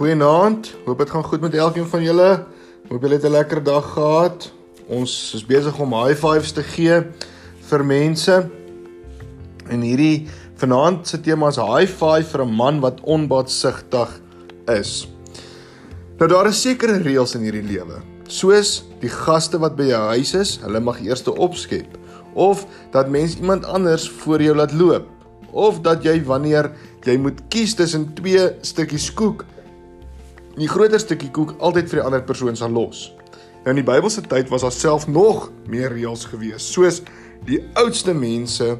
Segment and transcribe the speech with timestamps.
[0.00, 0.70] Goeienaand.
[0.86, 2.28] Hoop dit gaan goed met elkeen van julle.
[2.88, 4.52] Hoop julle het 'n lekker dag gehad.
[4.86, 7.02] Ons is besig om high fives te gee
[7.68, 8.48] vir mense.
[9.68, 14.20] En hierdie vanaand se tema is high five vir 'n man wat onbaatsigtig
[14.66, 15.08] is.
[16.18, 18.00] Nou daar is sekere reëls in hierdie lewe.
[18.26, 21.98] Soos die gaste wat by jou huis is, hulle mag eers opskep
[22.34, 25.06] of dat mens iemand anders voor jou laat loop
[25.52, 29.44] of dat jy wanneer jy moet kies tussen twee stukkies koek
[30.60, 33.10] die groter stukkie koek altyd vir die ander persoon sal los.
[33.64, 37.02] Nou in die Bybelse tyd was daar self nog meer reëls gewees, soos
[37.48, 38.78] die oudste mense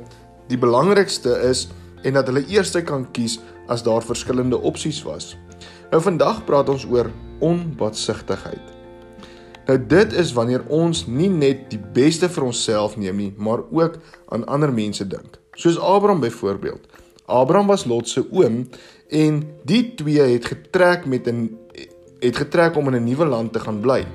[0.49, 1.69] die belangrikste is
[2.05, 5.37] en dat hulle eers kan kies as daar verskillende opsies was.
[5.93, 7.11] Nou vandag praat ons oor
[7.45, 8.67] onbaatsigtigheid.
[9.69, 14.01] Nou dit is wanneer ons nie net die beste vir onsself neem nie, maar ook
[14.35, 15.39] aan ander mense dink.
[15.55, 16.89] Soos Abraham byvoorbeeld.
[17.31, 18.65] Abraham was Lot se oom
[19.09, 21.60] en die twee het getrek met 'n
[22.21, 24.07] het getrek om in 'n nuwe land te gaan bly.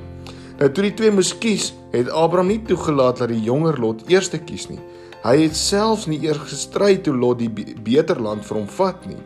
[0.59, 4.29] Nou toe die twee moes kies, het Abraham nie toegelaat dat die jonger Lot eers
[4.29, 4.79] te kies nie.
[5.23, 7.49] Hy het selfs nie eers gestry toe Lot die
[7.83, 9.17] beter land vir hom vat nie.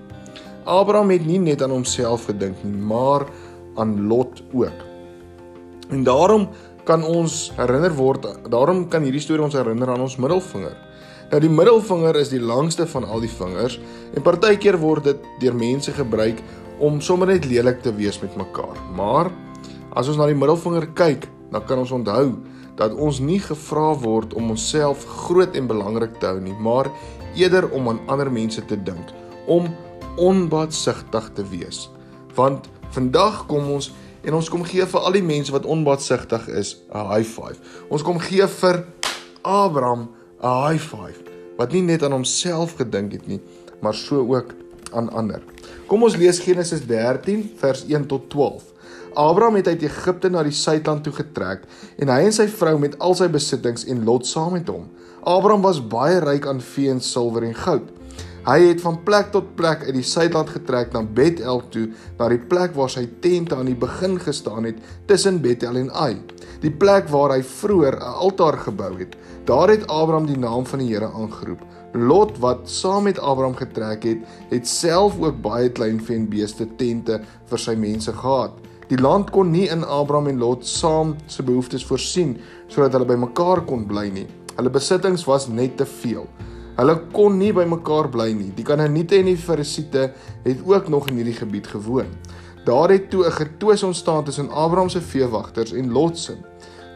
[0.65, 3.25] Abraham het nie net aan homself gedink nie, maar
[3.75, 4.85] aan Lot ook.
[5.89, 6.49] En daarom
[6.83, 10.77] kan ons herinner word, daarom kan hierdie storie ons herinner aan ons middelvinger.
[11.29, 13.77] Nou die middelvinger is die langste van al die vingers
[14.15, 16.41] en partykeer word dit deur mense gebruik
[16.79, 18.77] om sommer net lelik te wees met mekaar.
[18.95, 19.31] Maar
[19.97, 22.33] as ons na die middelvinger kyk, dan kan ons onthou
[22.79, 26.87] dat ons nie gevra word om onsself groot en belangrik te hou nie, maar
[27.35, 29.11] eerder om aan ander mense te dink,
[29.47, 29.67] om
[30.19, 31.87] onbaatsigtig te wees.
[32.35, 33.91] Want vandag kom ons
[34.23, 37.59] en ons kom gee vir al die mense wat onbaatsigtig is 'n high five.
[37.89, 38.85] Ons kom gee vir
[39.43, 40.09] Abraham
[40.41, 41.23] 'n high five
[41.57, 43.41] wat nie net aan homself gedink het nie,
[43.81, 44.53] maar so ook
[44.93, 45.43] aan ander.
[45.87, 48.63] Kom ons lees Genesis 13 vers 1 tot 12.
[49.19, 51.65] Abraham het uit Egipte na die suidland toe getrek
[51.97, 54.85] en hy en sy vrou met al sy besittings en Lot saam met hom.
[55.27, 57.89] Abraham was baie ryk aan vee en silwer en goud.
[58.49, 61.83] Hy het van plek tot plek uit die suidland getrek na Bethel toe,
[62.17, 64.79] na die plek waar sy tente aan die begin gestaan het
[65.11, 66.15] tussen Bethel en Ai,
[66.63, 69.13] die plek waar hy vroeër 'n altaar gebou het.
[69.45, 71.61] Daar het Abraham die naam van die Here aangeroep.
[71.93, 74.17] Lot wat saam met Abraham getrek het,
[74.49, 78.51] het self ook baie klein venbeeste tente vir sy mense gehad.
[78.87, 83.61] Die land kon nie in Abraham en Lot saam se behoeftes voorsien sodat hulle bymekaar
[83.65, 84.27] kon bly nie.
[84.55, 86.25] Hulle besittings was net te veel.
[86.79, 88.53] Hulle kon nie bymekaar bly nie.
[88.55, 90.13] Die Kanaaniete en die Ferisiete
[90.45, 92.13] het ook nog in hierdie gebied gewoon.
[92.63, 96.37] Daar het toe 'n getwis ontstaan tussen Abraham se veewagters en Lot se.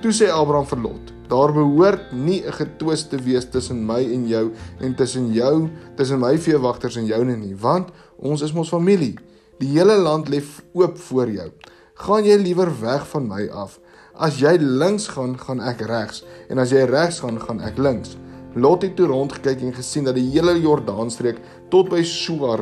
[0.01, 4.27] Toe sê Abraham vir Lot: Daar behoort nie 'n getwis te wees tussen my en
[4.27, 9.15] jou en tussen jou, tussen my veewagters en joune nie, want ons is mos familie.
[9.59, 10.41] Die hele land lê
[10.73, 11.51] oop voor jou.
[11.93, 13.79] Gaan jy liewer weg van my af?
[14.13, 18.17] As jy links gaan, gaan ek regs, en as jy regs gaan, gaan ek links.
[18.53, 21.39] Lot het toe rondgekyk en gesien dat die hele Jordaanstreek
[21.73, 22.61] tot by Soar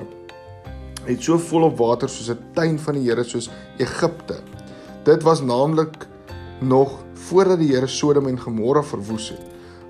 [1.04, 4.40] het so volop water soos 'n tuin van die Here soos Egipte.
[5.04, 6.08] Dit was naamlik
[6.60, 9.42] nog voordat die Here Sodom en Gomorra verwoes het.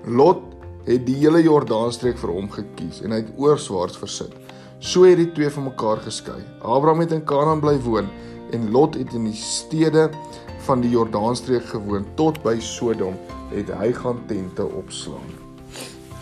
[0.06, 0.42] Lot
[0.84, 4.32] het die hele Jordaanstreek vir hom gekies en hy het oorswaarts versit.
[4.78, 6.42] So het die twee van mekaar geskei.
[6.62, 8.08] Abraham het in Kanaan bly woon
[8.50, 10.10] en Lot het in die stede
[10.66, 13.14] van die Jordaanstreek gewoon tot by Sodom
[13.50, 15.51] het hy gaan tente opslaan.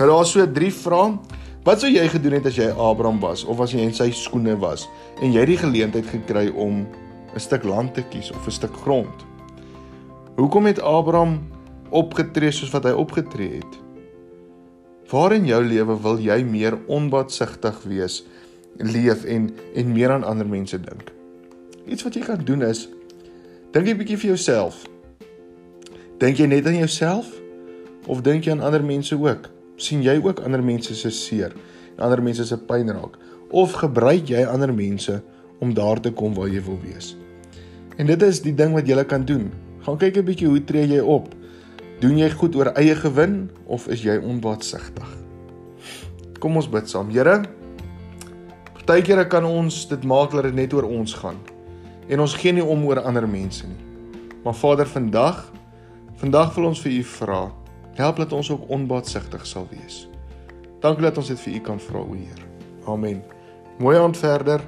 [0.01, 1.19] Nou daar's so drie vrae.
[1.61, 4.55] Wat sou jy gedoen het as jy Abraham was of as jy in sy skoene
[4.57, 4.87] was
[5.21, 6.87] en jy die geleentheid gekry om
[7.37, 9.27] 'n stuk land te kies of 'n stuk grond?
[10.41, 11.45] Hoekom het Abraham
[11.91, 13.75] opgetree soos wat hy opgetree het?
[15.11, 18.25] Waar in jou lewe wil jy meer onbaatsigtig wees,
[18.79, 21.13] leef en en meer aan ander mense dink?
[21.87, 22.89] Iets wat jy kan doen is
[23.73, 24.89] dink 'n bietjie vir jouself.
[26.19, 27.27] Dink jy net aan jouself
[28.07, 29.60] of dink jy aan ander mense ook?
[29.81, 31.55] Sien jy ook ander mense se seer
[31.97, 33.17] en ander mense se pyn raak
[33.51, 35.17] of gebruik jy ander mense
[35.61, 37.15] om daar te kom waar jy wil wees?
[37.99, 39.51] En dit is die ding wat jy kan doen.
[39.85, 41.35] Gaan kyk 'n bietjie hoe tree jy op.
[42.01, 45.09] Doen jy goed oor eie gewin of is jy onbaatsigtig?
[46.39, 47.11] Kom ons bid saam.
[47.11, 47.43] Here,
[48.73, 51.37] partykeer kan ons dit maak dat dit net oor ons gaan.
[52.09, 53.85] En ons gee nie om oor ander mense nie.
[54.45, 55.53] Maar Vader, vandag,
[56.17, 57.53] vandag wil ons vir U vra,
[57.95, 60.09] help dat ons ook onbaatsigtig sal wees.
[60.81, 62.45] Dankie dat ons dit vir U kan vra, o Heer.
[62.89, 63.23] Amen.
[63.79, 64.61] Mooi aand verder.